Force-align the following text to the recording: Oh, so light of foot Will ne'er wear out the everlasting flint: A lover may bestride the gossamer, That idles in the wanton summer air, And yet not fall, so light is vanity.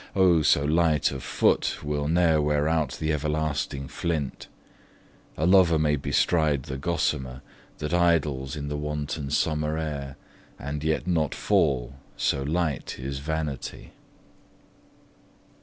Oh, 0.15 0.41
so 0.41 0.65
light 0.65 1.11
of 1.11 1.21
foot 1.21 1.83
Will 1.83 2.07
ne'er 2.07 2.41
wear 2.41 2.67
out 2.67 2.93
the 2.93 3.13
everlasting 3.13 3.87
flint: 3.87 4.47
A 5.37 5.45
lover 5.45 5.77
may 5.77 5.95
bestride 5.95 6.63
the 6.63 6.77
gossamer, 6.79 7.43
That 7.77 7.93
idles 7.93 8.55
in 8.55 8.67
the 8.67 8.77
wanton 8.77 9.29
summer 9.29 9.77
air, 9.77 10.17
And 10.57 10.83
yet 10.83 11.05
not 11.05 11.35
fall, 11.35 11.97
so 12.17 12.41
light 12.41 12.97
is 12.97 13.19
vanity. 13.19 13.91